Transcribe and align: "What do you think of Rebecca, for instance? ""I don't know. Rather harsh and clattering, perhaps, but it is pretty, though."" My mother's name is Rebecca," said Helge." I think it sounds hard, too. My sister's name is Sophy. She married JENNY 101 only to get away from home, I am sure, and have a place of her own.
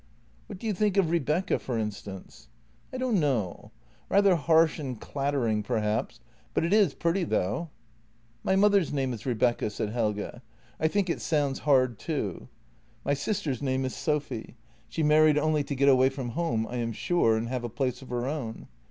"What 0.47 0.57
do 0.57 0.65
you 0.65 0.73
think 0.73 0.97
of 0.97 1.11
Rebecca, 1.11 1.59
for 1.59 1.77
instance? 1.77 2.47
""I 2.91 2.97
don't 2.97 3.19
know. 3.19 3.69
Rather 4.09 4.35
harsh 4.35 4.79
and 4.79 4.99
clattering, 4.99 5.61
perhaps, 5.61 6.19
but 6.55 6.65
it 6.65 6.73
is 6.73 6.95
pretty, 6.95 7.23
though."" 7.23 7.69
My 8.43 8.55
mother's 8.55 8.91
name 8.91 9.13
is 9.13 9.27
Rebecca," 9.27 9.69
said 9.69 9.91
Helge." 9.91 10.41
I 10.79 10.87
think 10.87 11.07
it 11.07 11.21
sounds 11.21 11.59
hard, 11.69 11.99
too. 11.99 12.47
My 13.05 13.13
sister's 13.13 13.61
name 13.61 13.85
is 13.85 13.95
Sophy. 13.95 14.55
She 14.89 15.03
married 15.03 15.35
JENNY 15.35 15.41
101 15.41 15.49
only 15.51 15.63
to 15.65 15.75
get 15.75 15.87
away 15.89 16.09
from 16.09 16.29
home, 16.29 16.65
I 16.67 16.77
am 16.77 16.93
sure, 16.93 17.37
and 17.37 17.47
have 17.49 17.63
a 17.63 17.69
place 17.69 18.01
of 18.01 18.09
her 18.09 18.25
own. 18.25 18.69